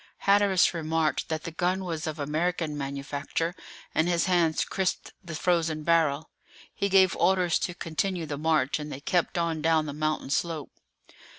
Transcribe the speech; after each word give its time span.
Hatteras 0.25 0.73
remarked 0.73 1.29
that 1.29 1.43
the 1.43 1.51
gun 1.51 1.85
was 1.85 2.07
of 2.07 2.17
American 2.17 2.75
manufacture, 2.75 3.53
and 3.93 4.07
his 4.09 4.25
hands 4.25 4.65
crisped 4.65 5.11
the 5.23 5.35
frozen 5.35 5.83
barrel. 5.83 6.31
He 6.73 6.89
gave 6.89 7.15
orders 7.17 7.59
to 7.59 7.75
continue 7.75 8.25
the 8.25 8.39
march, 8.39 8.79
and 8.79 8.91
they 8.91 8.99
kept 9.01 9.37
on 9.37 9.61
down 9.61 9.85
the 9.85 9.93
mountain 9.93 10.31
slope. 10.31 10.71